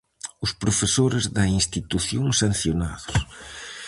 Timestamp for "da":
1.35-1.43